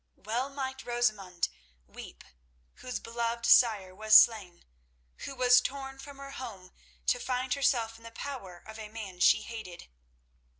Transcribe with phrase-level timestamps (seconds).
[0.15, 1.47] Well might Rosamund
[1.85, 2.23] weep
[2.77, 4.65] whose beloved sire was slain,
[5.25, 6.71] who was torn from her home
[7.05, 9.89] to find herself in the power of a man she hated.